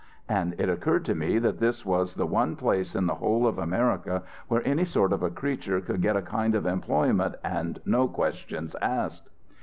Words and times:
And 0.27 0.55
it 0.57 0.67
occurred 0.67 1.05
to 1.05 1.13
me 1.13 1.37
that 1.37 1.59
this 1.59 1.85
was 1.85 2.15
the 2.15 2.25
one 2.25 2.55
place 2.55 2.95
in 2.95 3.05
the 3.05 3.13
whole 3.13 3.45
of 3.45 3.59
America 3.59 4.23
where 4.47 4.67
any 4.67 4.83
sort 4.83 5.13
of 5.13 5.21
a 5.21 5.29
creature 5.29 5.79
could 5.79 6.01
get 6.01 6.15
a 6.17 6.23
kind 6.23 6.55
of 6.55 6.65
employment 6.65 7.35
and 7.43 7.79
no 7.85 8.07
questions 8.07 8.75
asked. 8.81 9.29